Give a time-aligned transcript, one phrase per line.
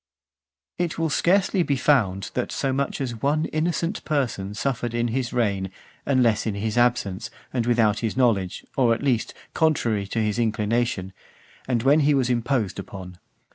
[0.79, 0.83] XV.
[0.85, 5.31] It will scarcely be found, that so much as one innocent person suffered in his
[5.31, 5.69] reign,
[6.07, 11.13] unless in his absence, and without his knowledge, or, at least, contrary to his inclination,
[11.67, 13.19] and when he was imposed upon.